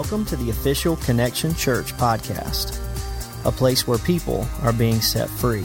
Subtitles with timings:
[0.00, 2.78] Welcome to the official Connection Church podcast,
[3.44, 5.64] a place where people are being set free.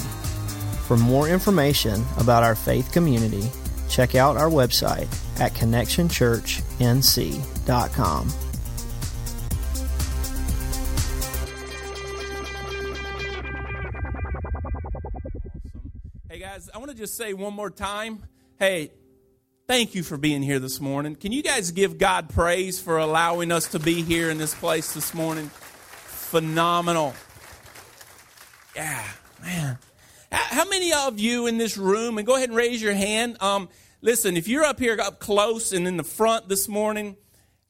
[0.88, 3.50] For more information about our faith community,
[3.88, 5.08] check out our website
[5.40, 8.30] at connectionchurchnc.com.
[16.30, 18.26] Hey guys, I want to just say one more time
[18.60, 18.92] hey,
[19.68, 21.16] thank you for being here this morning.
[21.16, 24.94] Can you guys give God praise for allowing us to be here in this place
[24.94, 25.50] this morning?
[25.50, 27.14] Phenomenal.
[28.76, 29.04] Yeah,
[29.42, 29.78] man.
[30.32, 33.38] How many of you in this room, and go ahead and raise your hand.
[33.42, 33.70] Um,
[34.02, 37.16] listen, if you're up here up close and in the front this morning,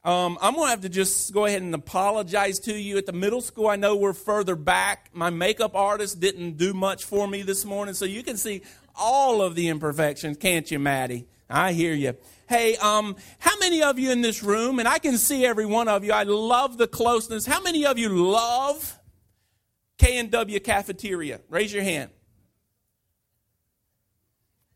[0.04, 2.98] um, I'm going to have to just go ahead and apologize to you.
[2.98, 5.10] At the middle school, I know we're further back.
[5.12, 8.62] My makeup artist didn't do much for me this morning, so you can see
[8.94, 11.26] all of the imperfections, can't you, Maddie?
[11.48, 12.16] I hear you.
[12.48, 15.88] Hey, um, how many of you in this room, and I can see every one
[15.88, 17.46] of you, I love the closeness.
[17.46, 18.98] How many of you love
[19.98, 21.40] K&W Cafeteria?
[21.48, 22.10] Raise your hand.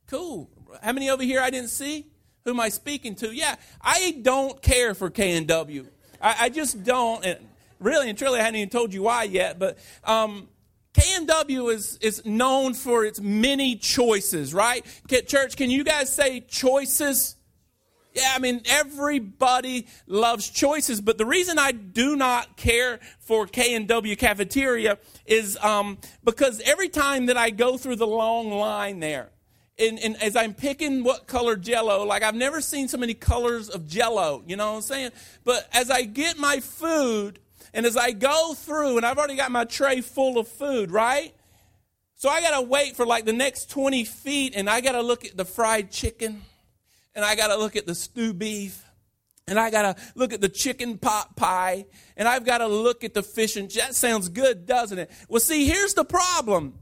[0.06, 0.50] Cool.
[0.82, 2.06] How many over here I didn't see?
[2.44, 3.32] Who am I speaking to?
[3.32, 5.86] Yeah, I don't care for K and W.
[6.20, 7.24] I, I just don't.
[7.24, 7.38] And
[7.78, 9.58] really and truly, I hadn't even told you why yet.
[9.58, 10.48] But um,
[10.92, 14.84] K&W is, is known for its many choices, right?
[15.26, 17.36] Church, can you guys say choices?
[18.14, 24.16] Yeah, I mean, everybody loves choices, but the reason I do not care for K&W
[24.16, 29.30] cafeteria is um, because every time that I go through the long line there,
[29.78, 33.70] and, and, as I'm picking what color jello, like I've never seen so many colors
[33.70, 35.10] of jello, you know what I'm saying?
[35.44, 37.38] But as I get my food,
[37.72, 41.34] and as I go through, and I've already got my tray full of food, right?
[42.16, 45.02] So I got to wait for like the next 20 feet, and I got to
[45.02, 46.42] look at the fried chicken,
[47.14, 48.84] and I got to look at the stew beef,
[49.46, 51.86] and I got to look at the chicken pot pie,
[52.16, 55.10] and I've got to look at the fish and that sounds good, doesn't it?
[55.28, 56.74] Well, see, here's the problem.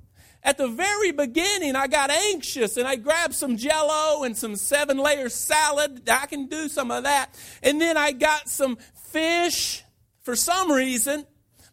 [0.43, 4.99] At the very beginning, I got anxious and I grabbed some jello and some seven
[4.99, 6.09] layer salad.
[6.09, 7.35] I can do some of that.
[7.63, 8.79] And then I got some
[9.11, 9.83] fish
[10.29, 11.25] for some reason.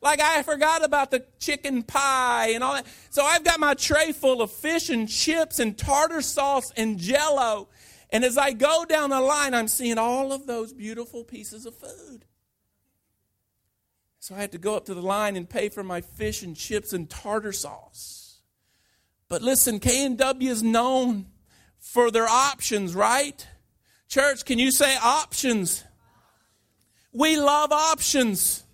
[0.02, 2.88] Like I forgot about the chicken pie and all that.
[3.10, 7.68] So I've got my tray full of fish and chips and tartar sauce and jello.
[8.12, 11.76] And as I go down the line, I'm seeing all of those beautiful pieces of
[11.76, 12.24] food.
[14.22, 16.56] So I had to go up to the line and pay for my fish and
[16.56, 18.40] chips and tartar sauce.
[19.28, 21.26] But listen, K&W is known
[21.78, 23.46] for their options, right?
[24.08, 25.84] Church, can you say options?
[27.16, 28.66] We love options.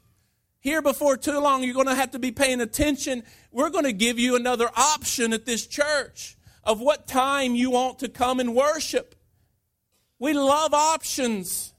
[0.62, 3.22] Here before too long, you're going to have to be paying attention.
[3.52, 8.00] We're going to give you another option at this church of what time you want
[8.00, 9.14] to come and worship.
[10.18, 11.74] We love options.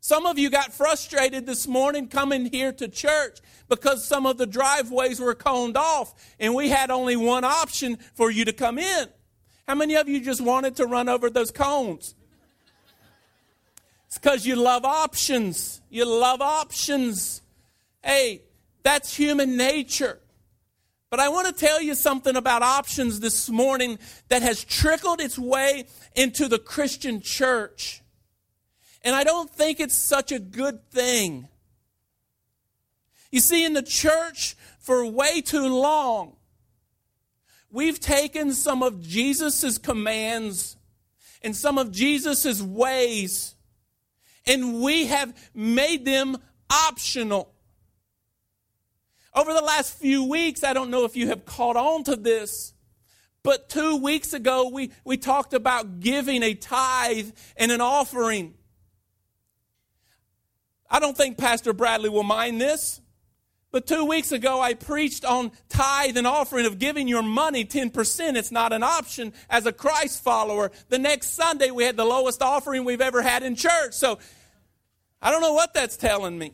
[0.00, 3.38] Some of you got frustrated this morning coming here to church
[3.68, 8.32] because some of the driveways were coned off and we had only one option for
[8.32, 9.06] you to come in.
[9.68, 12.16] How many of you just wanted to run over those cones?
[14.08, 15.80] It's because you love options.
[15.90, 17.42] You love options.
[18.02, 18.42] Hey,
[18.82, 20.18] that's human nature.
[21.10, 23.98] But I want to tell you something about options this morning
[24.28, 28.02] that has trickled its way into the Christian church.
[29.02, 31.48] And I don't think it's such a good thing.
[33.30, 36.36] You see, in the church for way too long,
[37.70, 40.76] we've taken some of Jesus' commands
[41.42, 43.54] and some of Jesus' ways,
[44.48, 46.38] and we have made them
[46.70, 47.52] optional.
[49.34, 52.72] Over the last few weeks, I don't know if you have caught on to this,
[53.42, 58.54] but two weeks ago, we, we talked about giving a tithe and an offering.
[60.90, 63.00] I don't think Pastor Bradley will mind this.
[63.70, 68.34] But two weeks ago, I preached on tithe and offering of giving your money 10%.
[68.34, 70.72] It's not an option as a Christ follower.
[70.88, 73.92] The next Sunday, we had the lowest offering we've ever had in church.
[73.92, 74.18] So
[75.20, 76.52] I don't know what that's telling me.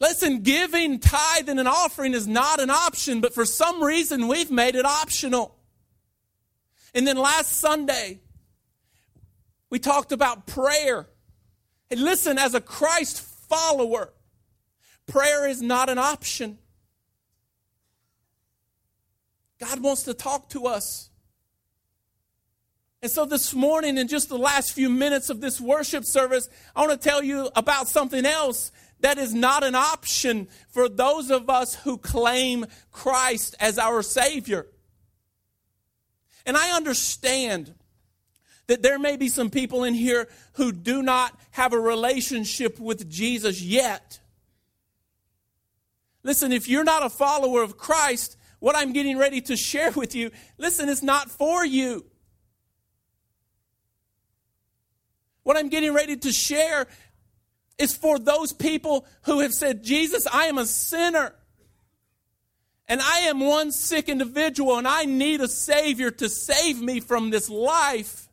[0.00, 4.74] Listen, giving tithing, and offering is not an option, but for some reason, we've made
[4.74, 5.56] it optional.
[6.94, 8.20] And then last Sunday,
[9.70, 11.08] we talked about prayer.
[11.90, 14.12] And listen, as a Christ follower,
[15.06, 16.58] prayer is not an option.
[19.58, 21.10] God wants to talk to us.
[23.04, 26.80] And so this morning, in just the last few minutes of this worship service, I
[26.80, 31.50] want to tell you about something else that is not an option for those of
[31.50, 34.68] us who claim Christ as our Savior.
[36.46, 37.74] And I understand
[38.68, 43.10] that there may be some people in here who do not have a relationship with
[43.10, 44.18] Jesus yet.
[46.22, 50.14] Listen, if you're not a follower of Christ, what I'm getting ready to share with
[50.14, 52.06] you, listen, it's not for you.
[55.44, 56.86] What I'm getting ready to share
[57.78, 61.34] is for those people who have said, Jesus, I am a sinner.
[62.86, 67.30] And I am one sick individual, and I need a Savior to save me from
[67.30, 68.28] this life.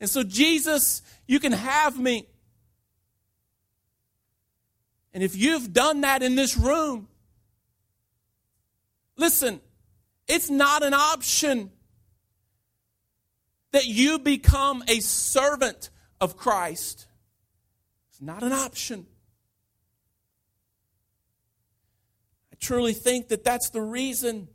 [0.00, 2.26] And so, Jesus, you can have me.
[5.14, 7.08] And if you've done that in this room,
[9.16, 9.60] listen,
[10.26, 11.70] it's not an option
[13.72, 15.90] that you become a servant
[16.20, 17.06] of Christ.
[18.10, 19.06] It's not an option.
[22.52, 24.48] I truly think that that's the reason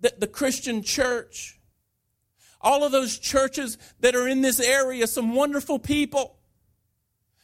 [0.00, 1.58] that the Christian church
[2.64, 6.38] all of those churches that are in this area, some wonderful people,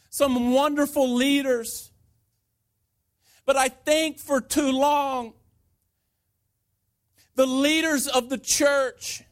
[0.08, 1.92] some wonderful leaders.
[3.44, 5.34] But I think for too long,
[7.34, 9.22] the leaders of the church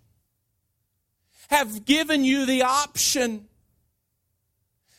[1.49, 3.47] have given you the option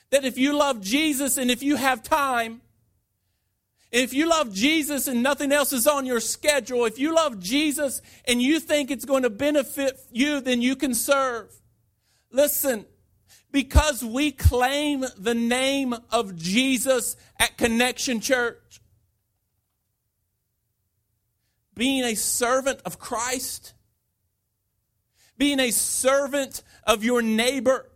[0.09, 2.61] that if you love Jesus and if you have time,
[3.91, 8.01] if you love Jesus and nothing else is on your schedule, if you love Jesus
[8.25, 11.51] and you think it's going to benefit you, then you can serve.
[12.31, 12.85] Listen,
[13.51, 18.81] because we claim the name of Jesus at Connection Church,
[21.73, 23.73] being a servant of Christ,
[25.39, 27.89] being a servant of your neighbor,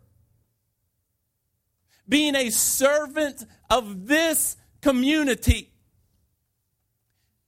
[2.09, 5.69] being a servant of this community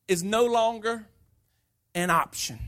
[0.07, 1.07] is no longer
[1.95, 2.59] an option.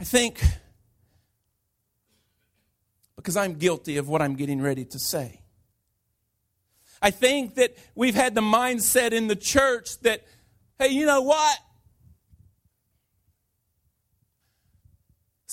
[0.00, 0.42] I think
[3.16, 5.42] because I'm guilty of what I'm getting ready to say.
[7.02, 10.24] I think that we've had the mindset in the church that,
[10.78, 11.58] hey, you know what?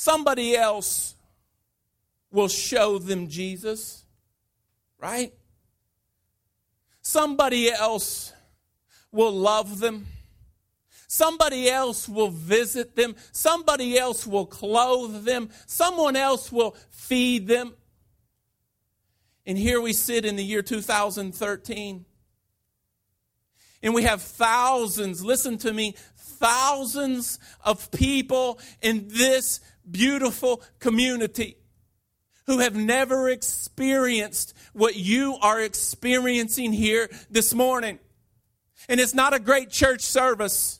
[0.05, 1.15] Somebody else
[2.29, 4.05] will show them Jesus,
[4.99, 5.33] right?
[7.01, 8.31] Somebody else
[9.11, 10.05] will love them.
[11.07, 13.15] Somebody else will visit them.
[13.31, 15.49] Somebody else will clothe them.
[15.65, 17.73] Someone else will feed them.
[19.43, 22.05] And here we sit in the year 2013.
[23.81, 31.57] And we have thousands, listen to me, thousands of people in this beautiful community
[32.47, 37.99] who have never experienced what you are experiencing here this morning.
[38.87, 40.79] And it's not a great church service.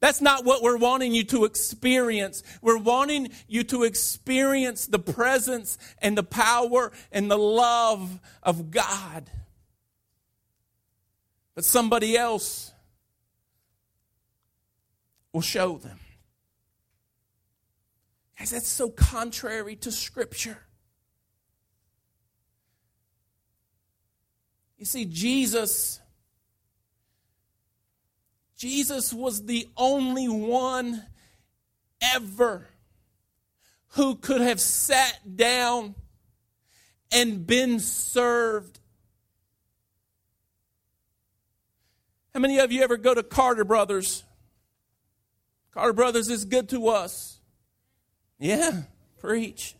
[0.00, 2.42] That's not what we're wanting you to experience.
[2.62, 9.30] We're wanting you to experience the presence and the power and the love of God.
[11.54, 12.72] But somebody else
[15.32, 16.00] will show them.
[18.40, 20.56] Guys, that's so contrary to Scripture.
[24.78, 26.00] You see, Jesus,
[28.56, 31.04] Jesus was the only one
[32.14, 32.66] ever
[33.88, 35.94] who could have sat down
[37.12, 38.80] and been served.
[42.32, 44.24] How many of you ever go to Carter Brothers?
[45.72, 47.39] Carter Brothers is good to us.
[48.40, 48.82] Yeah,
[49.18, 49.76] preach.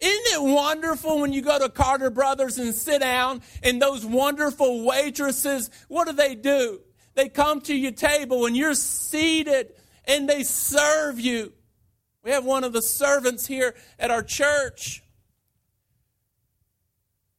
[0.00, 4.84] Isn't it wonderful when you go to Carter Brothers and sit down and those wonderful
[4.84, 6.80] waitresses, what do they do?
[7.14, 11.52] They come to your table and you're seated and they serve you.
[12.24, 15.04] We have one of the servants here at our church.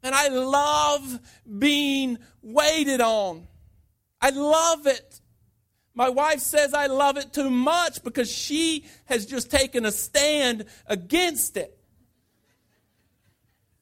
[0.01, 1.19] And I love
[1.59, 3.45] being waited on.
[4.21, 5.19] I love it.
[5.95, 10.65] My wife says I love it too much because she has just taken a stand
[10.87, 11.77] against it.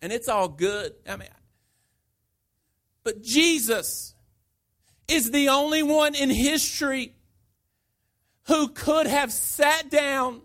[0.01, 0.93] And it's all good.
[1.07, 1.29] I mean,
[3.03, 4.13] but Jesus
[5.07, 7.13] is the only one in history
[8.47, 10.41] who could have sat down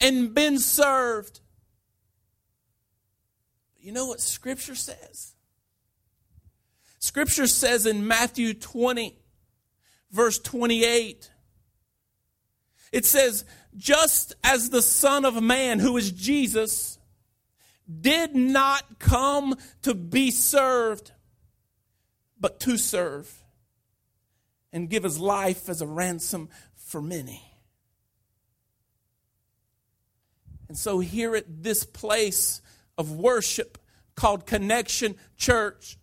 [0.00, 1.40] and been served.
[3.78, 5.34] You know what Scripture says?
[6.98, 9.16] Scripture says in Matthew 20,
[10.10, 11.30] verse 28.
[12.92, 13.44] It says,
[13.76, 16.98] just as the Son of Man, who is Jesus,
[18.00, 21.12] did not come to be served,
[22.38, 23.42] but to serve,
[24.72, 27.42] and give his life as a ransom for many.
[30.68, 32.60] And so, here at this place
[32.98, 33.78] of worship
[34.16, 35.96] called Connection Church,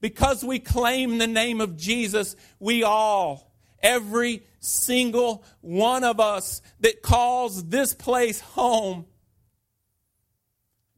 [0.00, 7.02] because we claim the name of Jesus, we all, every single one of us that
[7.02, 9.06] calls this place home,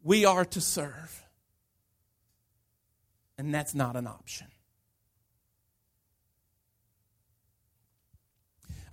[0.02, 1.24] we are to serve.
[3.36, 4.48] And that's not an option.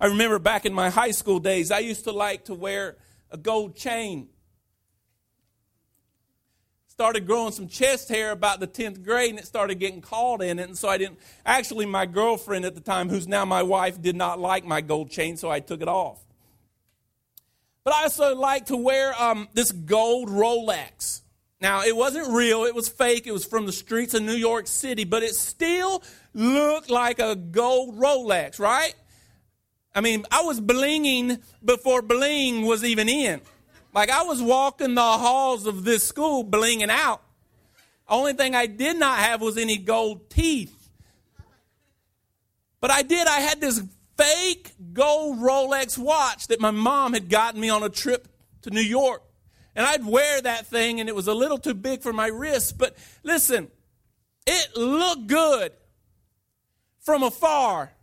[0.00, 2.96] I remember back in my high school days, I used to like to wear
[3.30, 4.28] a gold chain.
[6.96, 10.58] Started growing some chest hair about the 10th grade and it started getting caught in
[10.58, 10.62] it.
[10.62, 14.16] And so I didn't, actually, my girlfriend at the time, who's now my wife, did
[14.16, 16.18] not like my gold chain, so I took it off.
[17.84, 21.20] But I also like to wear um, this gold Rolex.
[21.60, 23.26] Now, it wasn't real, it was fake.
[23.26, 27.36] It was from the streets of New York City, but it still looked like a
[27.36, 28.94] gold Rolex, right?
[29.94, 33.42] I mean, I was blinging before bling was even in.
[33.96, 37.22] Like I was walking the halls of this school blinging out.
[38.06, 40.90] Only thing I did not have was any gold teeth.
[42.78, 43.82] But I did, I had this
[44.18, 48.28] fake gold Rolex watch that my mom had gotten me on a trip
[48.62, 49.22] to New York.
[49.74, 52.76] And I'd wear that thing and it was a little too big for my wrist.
[52.76, 53.68] But listen,
[54.46, 55.72] it looked good
[57.00, 57.95] from afar.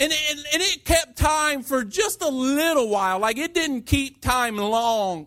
[0.00, 3.18] And it, and it kept time for just a little while.
[3.18, 5.26] Like it didn't keep time long.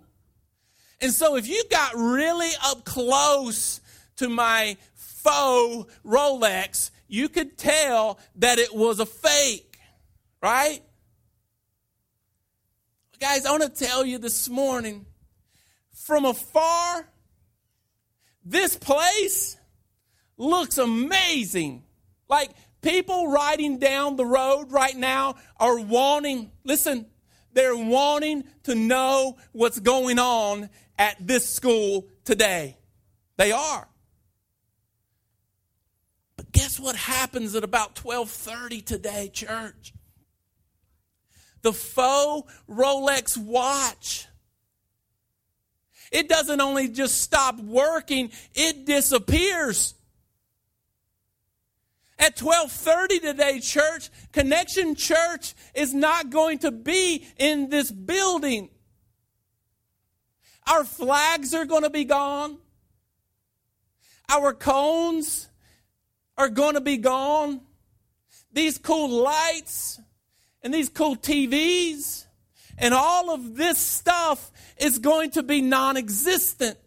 [1.02, 3.82] And so if you got really up close
[4.18, 9.78] to my faux Rolex, you could tell that it was a fake,
[10.42, 10.80] right?
[13.20, 15.06] Guys, I want to tell you this morning
[15.94, 17.08] from afar,
[18.44, 19.58] this place
[20.38, 21.84] looks amazing.
[22.28, 22.52] Like
[22.82, 27.06] People riding down the road right now are wanting, listen,
[27.54, 32.78] they're wanting to know what's going on at this school today.
[33.38, 33.88] They are.
[36.38, 39.94] But guess what happens at about 12:30 today, church?
[41.62, 44.28] The faux Rolex watch
[46.12, 49.96] it doesn't only just stop working, it disappears.
[52.22, 58.70] At 12:30 today, church, Connection Church is not going to be in this building.
[60.68, 62.60] Our flags are going to be gone.
[64.30, 65.50] Our cones
[66.38, 67.62] are going to be gone.
[68.54, 70.00] These cool lights
[70.62, 72.28] and these cool TVs
[72.78, 76.78] and all of this stuff is going to be non existent.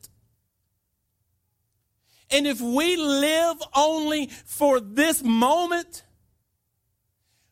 [2.34, 6.02] And if we live only for this moment,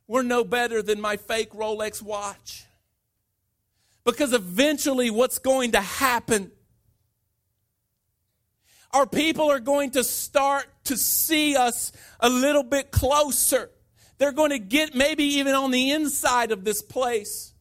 [0.09, 2.65] we're no better than my fake Rolex watch.
[4.03, 6.51] Because eventually, what's going to happen?
[8.91, 13.71] Our people are going to start to see us a little bit closer.
[14.19, 17.55] They're going to get maybe even on the inside of this place.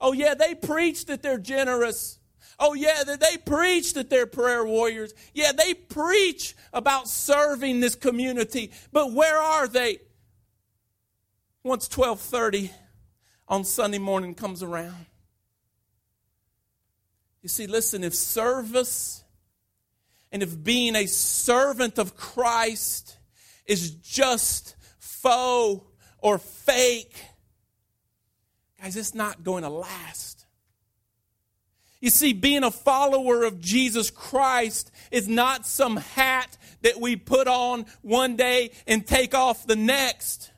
[0.00, 2.17] Oh, yeah, they preach that they're generous.
[2.58, 5.14] Oh, yeah, they preach that they're prayer warriors.
[5.32, 8.72] Yeah, they preach about serving this community.
[8.92, 9.98] But where are they?
[11.62, 12.72] Once 1230
[13.46, 15.06] on Sunday morning comes around.
[17.42, 19.22] You see, listen, if service
[20.32, 23.16] and if being a servant of Christ
[23.66, 25.84] is just faux
[26.18, 27.16] or fake,
[28.80, 30.37] guys, it's not going to last.
[32.00, 37.48] You see, being a follower of Jesus Christ is not some hat that we put
[37.48, 40.52] on one day and take off the next.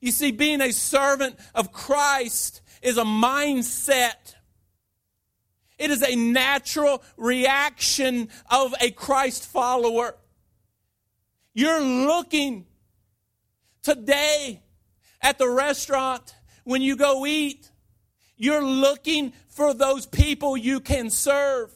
[0.00, 4.34] You see, being a servant of Christ is a mindset.
[5.78, 10.16] It is a natural reaction of a Christ follower.
[11.54, 12.66] You're looking
[13.82, 14.62] today
[15.20, 17.71] at the restaurant when you go eat.
[18.42, 21.72] You're looking for those people you can serve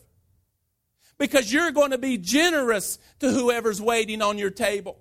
[1.17, 4.99] because you're going to be generous to whoever's waiting on your table.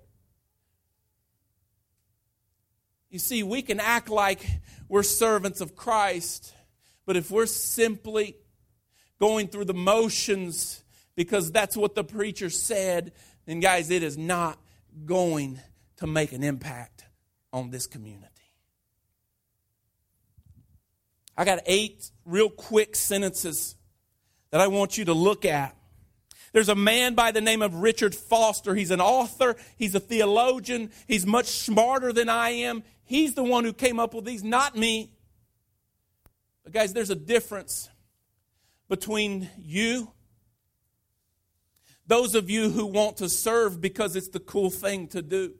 [3.10, 4.46] You see, we can act like
[4.88, 6.54] we're servants of Christ,
[7.04, 8.36] but if we're simply
[9.18, 10.84] going through the motions
[11.16, 13.10] because that's what the preacher said,
[13.44, 14.56] then guys, it is not
[15.04, 15.58] going
[15.96, 17.06] to make an impact
[17.52, 18.35] on this community.
[21.36, 23.76] I got eight real quick sentences
[24.50, 25.76] that I want you to look at.
[26.52, 28.74] There's a man by the name of Richard Foster.
[28.74, 32.82] He's an author, he's a theologian, he's much smarter than I am.
[33.04, 35.12] He's the one who came up with these, not me.
[36.64, 37.90] But, guys, there's a difference
[38.88, 40.10] between you,
[42.06, 45.54] those of you who want to serve because it's the cool thing to do,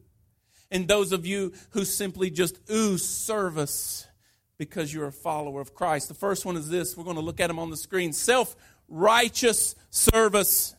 [0.71, 4.06] and those of you who simply just ooze service
[4.59, 6.09] because you're a follower of Christ.
[6.09, 8.57] The first one is this we're going to look at them on the screen self
[8.89, 10.77] righteous service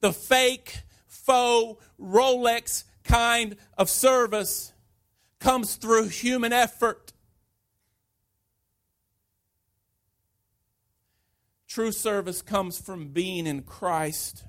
[0.00, 4.72] the fake, faux, Rolex kind of service
[5.38, 7.12] comes through human effort.
[11.68, 14.44] True service comes from being in Christ.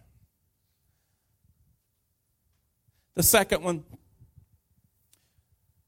[3.14, 3.84] The second one,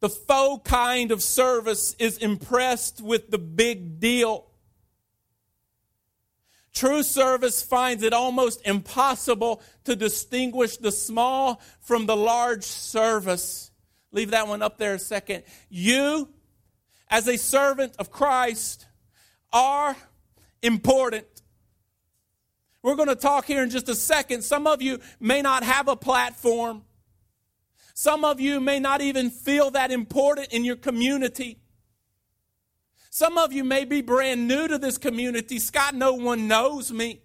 [0.03, 4.45] the faux kind of service is impressed with the big deal.
[6.73, 13.71] True service finds it almost impossible to distinguish the small from the large service.
[14.11, 15.45] Leave that one up there a second.
[15.69, 16.27] You,
[17.09, 18.85] as a servant of Christ,
[19.53, 19.95] are
[20.61, 21.27] important.
[22.81, 24.41] We're going to talk here in just a second.
[24.41, 26.83] Some of you may not have a platform.
[27.93, 31.59] Some of you may not even feel that important in your community.
[33.09, 35.59] Some of you may be brand new to this community.
[35.59, 37.21] Scott, no one knows me.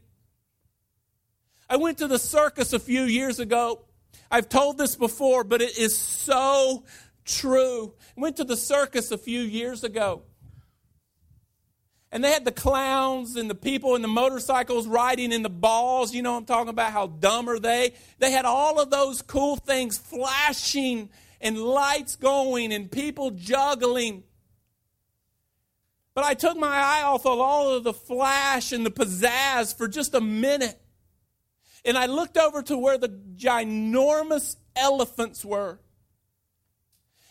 [1.71, 3.87] I went to the circus a few years ago.
[4.31, 6.85] I've told this before, but it is so
[7.25, 7.95] true.
[8.17, 10.23] I went to the circus a few years ago.
[12.11, 16.15] And they had the clowns and the people in the motorcycles riding in the balls.
[16.15, 16.93] You know I'm talking about?
[16.93, 17.95] How dumb are they?
[18.19, 21.11] They had all of those cool things flashing
[21.41, 24.25] and lights going and people juggling.
[26.15, 29.87] But I took my eye off of all of the flash and the pizzazz for
[29.87, 30.81] just a minute.
[31.85, 35.79] And I looked over to where the ginormous elephants were.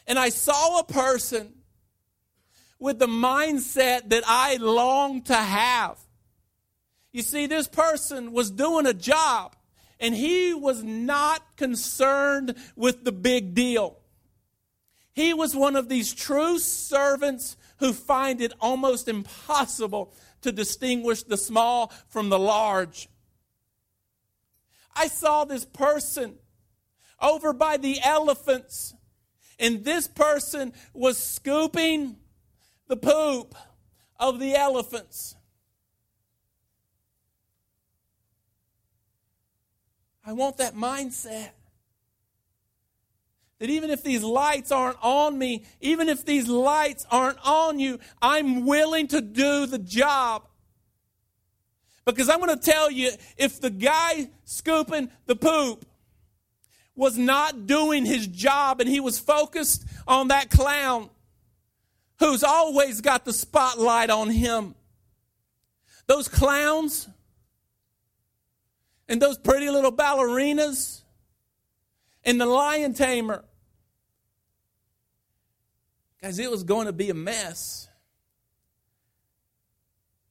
[0.06, 1.57] And I saw a person
[2.80, 5.98] with the mindset that I long to have.
[7.12, 9.56] You see, this person was doing a job
[10.00, 13.98] and he was not concerned with the big deal.
[15.14, 21.38] He was one of these true servants who find it almost impossible to distinguish the
[21.38, 23.10] small from the large.
[24.96, 26.38] I saw this person
[27.20, 28.94] over by the elephants,
[29.60, 32.18] and this person was scooping
[32.88, 33.56] the poop
[34.20, 35.36] of the elephants.
[40.26, 41.52] I want that mindset.
[43.60, 48.00] That even if these lights aren't on me, even if these lights aren't on you,
[48.22, 50.44] I'm willing to do the job.
[52.06, 55.86] Because I'm going to tell you if the guy scooping the poop
[56.96, 61.10] was not doing his job and he was focused on that clown
[62.20, 64.76] who's always got the spotlight on him,
[66.08, 67.08] those clowns
[69.08, 71.02] and those pretty little ballerinas
[72.24, 73.44] and the lion tamer.
[76.22, 77.88] Guys, it was going to be a mess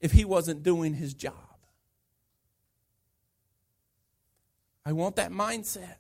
[0.01, 1.35] if he wasn't doing his job.
[4.85, 5.97] I want that mindset.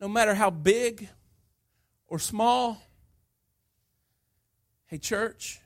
[0.00, 1.08] No matter how big
[2.08, 2.82] or small,
[4.92, 5.58] hey, church,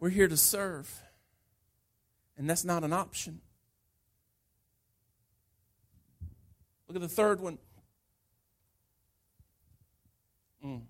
[0.00, 1.00] we're here to serve,
[2.36, 3.40] and that's not an option.
[6.88, 7.58] Look at the third one.
[10.66, 10.80] Mm.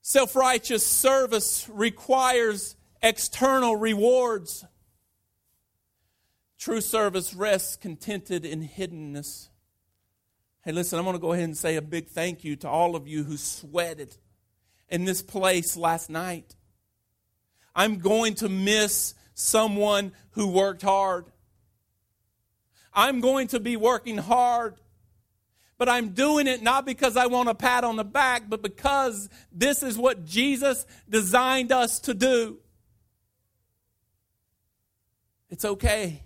[0.00, 4.64] Self righteous service requires external rewards.
[6.58, 9.48] True service rests contented in hiddenness.
[10.62, 12.96] Hey, listen, I'm going to go ahead and say a big thank you to all
[12.96, 14.16] of you who sweated
[14.88, 16.54] in this place last night.
[17.74, 21.26] I'm going to miss someone who worked hard.
[22.92, 24.76] I'm going to be working hard,
[25.78, 29.28] but I'm doing it not because I want a pat on the back, but because
[29.52, 32.58] this is what Jesus designed us to do.
[35.50, 36.22] It's okay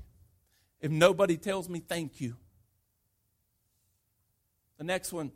[0.80, 2.36] if nobody tells me thank you.
[4.76, 5.32] The next one.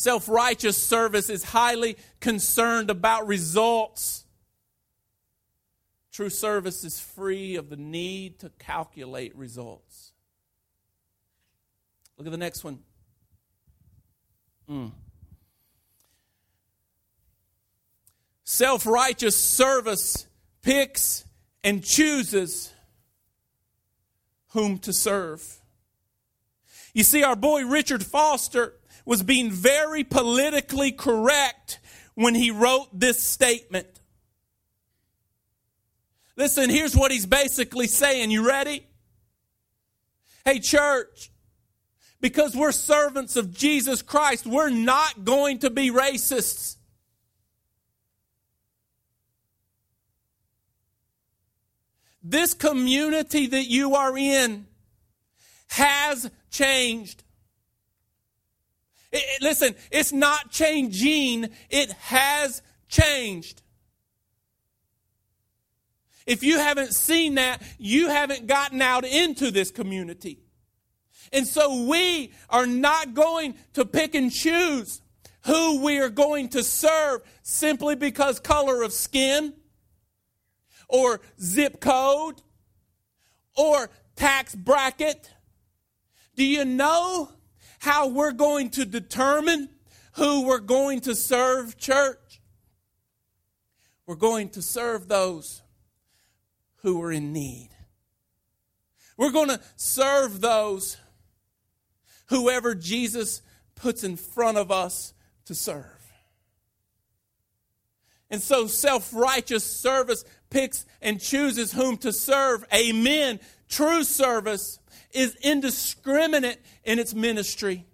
[0.00, 4.24] Self righteous service is highly concerned about results.
[6.10, 10.12] True service is free of the need to calculate results.
[12.16, 12.78] Look at the next one.
[14.70, 14.92] Mm.
[18.44, 20.26] Self righteous service
[20.62, 21.26] picks
[21.62, 22.72] and chooses
[24.52, 25.58] whom to serve.
[26.94, 28.79] You see, our boy Richard Foster
[29.10, 31.80] was being very politically correct
[32.14, 33.88] when he wrote this statement.
[36.36, 38.30] Listen, here's what he's basically saying.
[38.30, 38.86] You ready?
[40.44, 41.32] Hey, church,
[42.20, 46.76] because we're servants of Jesus Christ, we're not going to be racists.
[52.22, 54.68] This community that you are in
[55.66, 57.24] has changed.
[59.12, 63.62] It, it, listen, it's not changing, it has changed.
[66.26, 70.38] If you haven't seen that, you haven't gotten out into this community.
[71.32, 75.00] And so we are not going to pick and choose
[75.46, 79.54] who we are going to serve simply because color of skin
[80.88, 82.42] or zip code
[83.56, 85.32] or tax bracket.
[86.36, 87.30] Do you know
[87.80, 89.70] how we're going to determine
[90.12, 92.40] who we're going to serve, church?
[94.06, 95.62] We're going to serve those
[96.82, 97.70] who are in need.
[99.16, 100.98] We're going to serve those
[102.28, 103.40] whoever Jesus
[103.76, 105.14] puts in front of us
[105.46, 105.86] to serve.
[108.28, 112.62] And so self righteous service picks and chooses whom to serve.
[112.74, 113.40] Amen.
[113.70, 114.79] True service
[115.12, 117.86] is indiscriminate in its ministry.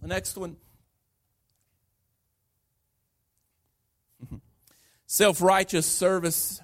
[0.00, 0.56] The next one.
[5.06, 6.60] Self righteous service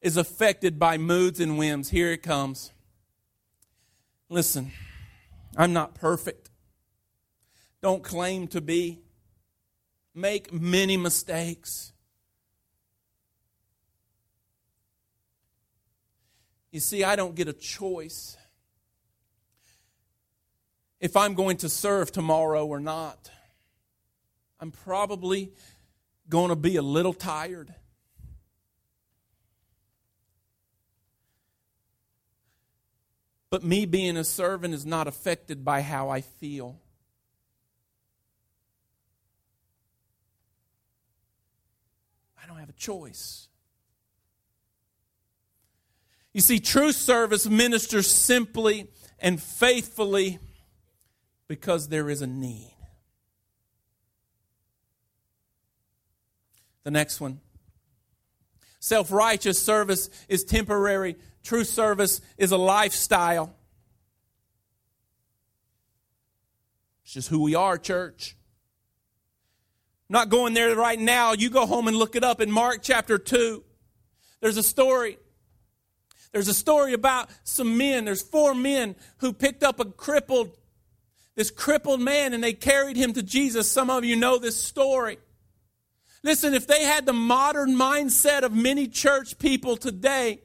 [0.00, 1.90] is affected by moods and whims.
[1.90, 2.72] Here it comes.
[4.28, 4.72] Listen,
[5.56, 6.50] I'm not perfect.
[7.80, 9.00] Don't claim to be.
[10.14, 11.92] Make many mistakes.
[16.78, 18.36] You see, I don't get a choice
[21.00, 23.32] if I'm going to serve tomorrow or not.
[24.60, 25.50] I'm probably
[26.28, 27.74] going to be a little tired.
[33.50, 36.78] But me being a servant is not affected by how I feel.
[42.40, 43.47] I don't have a choice.
[46.38, 48.86] You see, true service ministers simply
[49.18, 50.38] and faithfully
[51.48, 52.72] because there is a need.
[56.84, 57.40] The next one.
[58.78, 63.52] Self righteous service is temporary, true service is a lifestyle.
[67.02, 68.36] It's just who we are, church.
[70.08, 71.32] I'm not going there right now.
[71.32, 73.64] You go home and look it up in Mark chapter 2.
[74.40, 75.18] There's a story
[76.32, 78.04] there's a story about some men.
[78.04, 80.56] There's four men who picked up a crippled,
[81.34, 83.70] this crippled man, and they carried him to Jesus.
[83.70, 85.18] Some of you know this story.
[86.22, 90.40] Listen, if they had the modern mindset of many church people today,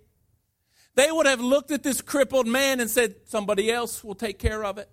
[0.96, 4.64] they would have looked at this crippled man and said, Somebody else will take care
[4.64, 4.90] of it.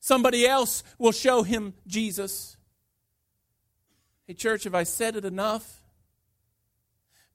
[0.00, 2.56] Somebody else will show him Jesus.
[4.26, 5.82] Hey, church, have I said it enough?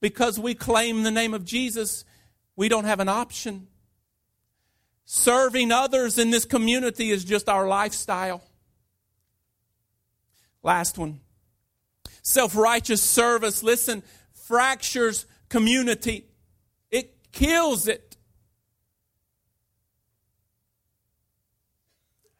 [0.01, 2.03] Because we claim the name of Jesus,
[2.55, 3.67] we don't have an option.
[5.05, 8.43] Serving others in this community is just our lifestyle.
[10.63, 11.19] Last one.
[12.23, 14.01] Self righteous service, listen,
[14.33, 16.25] fractures community,
[16.89, 18.17] it kills it.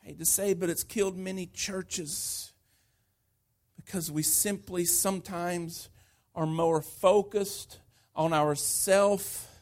[0.04, 2.51] I hate to say, but it's killed many churches
[3.75, 5.89] because we simply sometimes
[6.34, 7.80] are more focused
[8.15, 9.55] on ourself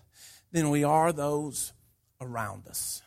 [0.54, 1.74] than we are those
[2.22, 3.02] around us.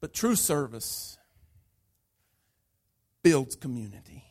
[0.00, 1.18] But true service
[3.22, 4.24] builds community.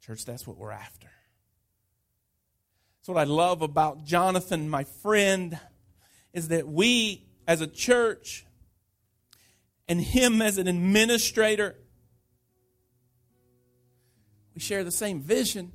[0.00, 1.08] Church, that's what we're after.
[2.98, 5.58] That's what I love about Jonathan, my friend,
[6.32, 8.44] is that we as a church
[9.88, 11.76] and him as an administrator,
[14.54, 15.72] we share the same vision.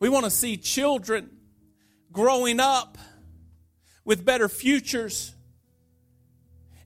[0.00, 1.30] We want to see children
[2.10, 2.98] growing up
[4.04, 5.34] with better futures.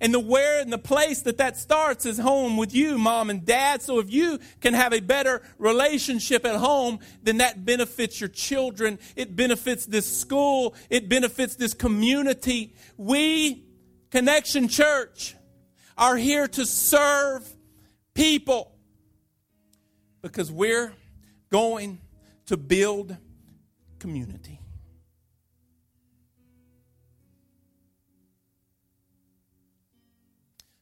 [0.00, 3.46] And the where and the place that that starts is home with you, mom and
[3.46, 3.80] dad.
[3.80, 8.98] So if you can have a better relationship at home, then that benefits your children.
[9.16, 10.74] It benefits this school.
[10.90, 12.74] It benefits this community.
[12.96, 13.64] We,
[14.10, 15.36] Connection Church,
[15.96, 17.48] are here to serve
[18.12, 18.72] people.
[20.22, 20.92] because we're
[21.50, 22.00] going
[22.46, 23.16] to build
[23.98, 24.60] community.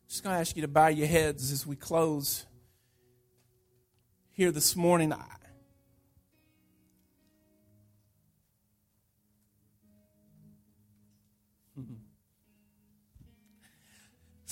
[0.09, 2.44] Just going to ask you to bow your heads as we close
[4.33, 5.14] here this morning.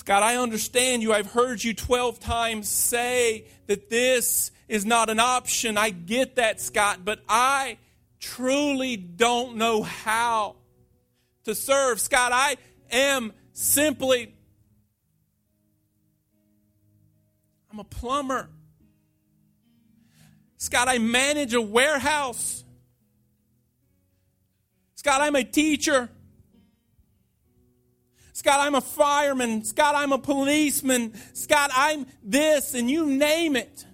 [0.00, 1.12] Scott, I understand you.
[1.12, 5.76] I've heard you 12 times say that this is not an option.
[5.76, 7.76] I get that, Scott, but I
[8.18, 10.56] truly don't know how
[11.44, 12.00] to serve.
[12.00, 12.56] Scott, I
[12.90, 14.34] am simply,
[17.70, 18.48] I'm a plumber.
[20.56, 22.64] Scott, I manage a warehouse.
[24.94, 26.08] Scott, I'm a teacher.
[28.40, 29.64] Scott, I'm a fireman.
[29.66, 31.12] Scott, I'm a policeman.
[31.34, 33.84] Scott, I'm this, and you name it.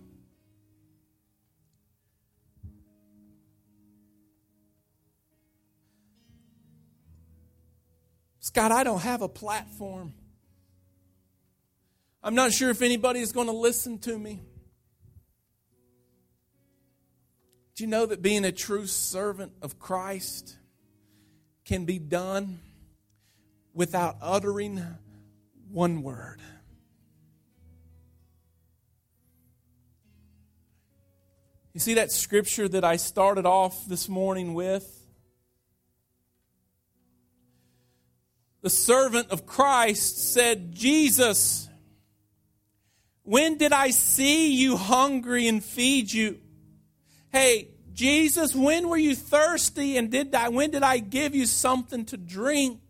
[8.38, 10.14] Scott, I don't have a platform.
[12.22, 14.42] I'm not sure if anybody is going to listen to me.
[17.74, 20.56] Do you know that being a true servant of Christ
[21.64, 22.60] can be done
[23.76, 24.82] without uttering
[25.70, 26.40] one word.
[31.74, 34.90] You see that scripture that I started off this morning with?
[38.62, 41.68] The servant of Christ said, Jesus,
[43.24, 46.40] when did I see you hungry and feed you?
[47.30, 52.06] Hey, Jesus, when were you thirsty and did I, when did I give you something
[52.06, 52.85] to drink?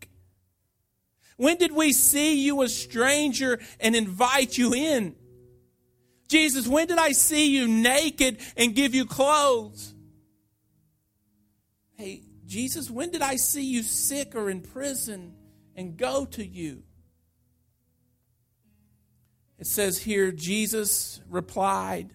[1.37, 5.15] When did we see you a stranger and invite you in?
[6.27, 9.93] Jesus, when did I see you naked and give you clothes?
[11.95, 15.33] Hey, Jesus, when did I see you sick or in prison
[15.75, 16.83] and go to you?
[19.59, 22.13] It says here, Jesus replied,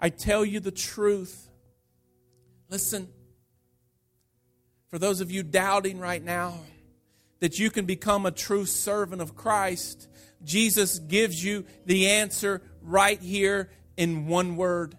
[0.00, 1.48] I tell you the truth.
[2.68, 3.08] Listen,
[4.88, 6.58] for those of you doubting right now,
[7.44, 10.08] that you can become a true servant of Christ,
[10.42, 14.96] Jesus gives you the answer right here in one word.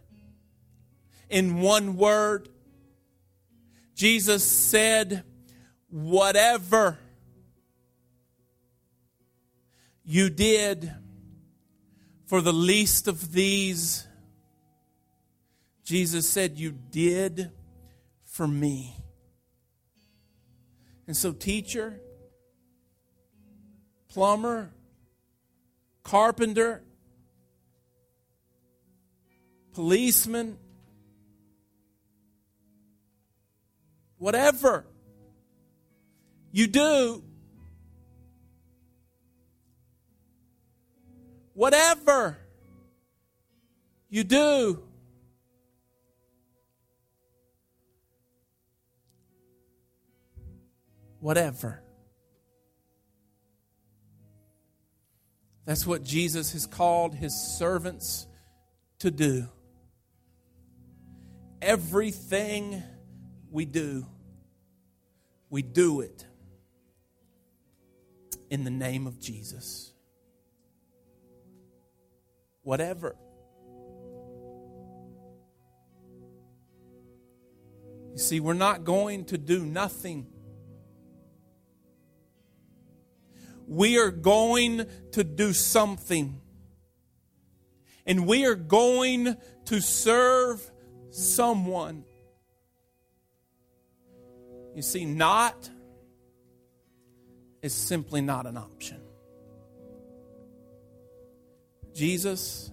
[1.28, 2.50] In one word,
[3.96, 5.24] Jesus said,
[5.90, 7.00] Whatever
[10.04, 10.94] you did
[12.28, 14.06] for the least of these,
[15.84, 17.50] Jesus said, You did
[18.24, 18.96] for me.
[21.08, 22.02] And so, teacher,
[24.16, 24.72] plumber,
[26.02, 26.82] carpenter,
[29.74, 30.58] policeman,
[34.18, 34.86] whatever
[36.54, 37.22] you do,
[41.54, 42.38] whatever
[44.08, 44.82] you do,
[51.20, 51.85] whatever.
[55.66, 58.28] That's what Jesus has called his servants
[59.00, 59.48] to do.
[61.62, 62.84] Everything
[63.50, 64.06] we do,
[65.50, 66.26] we do it
[68.52, 69.92] in the name of Jesus.
[72.62, 73.16] Whatever.
[78.14, 80.28] You see, we're not going to do nothing
[83.68, 86.42] we are going to do something.
[88.06, 90.62] And we are going to serve
[91.10, 92.04] someone.
[94.76, 95.70] You see, not
[97.62, 99.02] is simply not an option.
[101.94, 102.72] Jesus,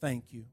[0.00, 0.44] thank you.